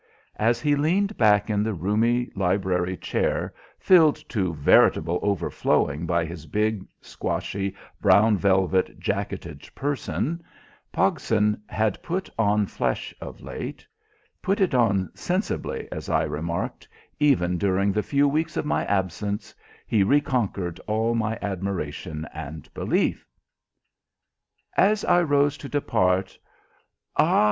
As 0.39 0.59
he 0.59 0.75
leaned 0.75 1.15
back 1.15 1.47
in 1.51 1.61
the 1.61 1.75
roomy 1.75 2.31
library 2.35 2.97
chair, 2.97 3.53
filled 3.77 4.15
to 4.29 4.51
veritable 4.55 5.19
overflowing 5.21 6.07
by 6.07 6.25
his 6.25 6.47
big, 6.47 6.87
squashy, 7.01 7.75
brown 8.01 8.35
velvet 8.35 8.99
jacketted 8.99 9.69
person 9.75 10.41
Pogson 10.91 11.61
had 11.67 12.01
put 12.01 12.31
on 12.39 12.65
flesh 12.65 13.13
of 13.21 13.41
late; 13.41 13.85
put 14.41 14.59
it 14.59 14.73
on 14.73 15.11
sensibly, 15.13 15.87
as 15.91 16.09
I 16.09 16.23
remarked, 16.23 16.87
even 17.19 17.59
during 17.59 17.91
the 17.91 18.01
few 18.01 18.27
weeks 18.27 18.57
of 18.57 18.65
my 18.65 18.83
absence 18.87 19.53
he 19.85 20.01
reconquered 20.01 20.79
all 20.87 21.13
my 21.13 21.37
admiration 21.43 22.27
and 22.33 22.73
belief. 22.73 23.23
As 24.75 25.05
I 25.05 25.21
rose 25.21 25.59
to 25.59 25.69
depart: 25.69 26.39
"Ah! 27.17 27.39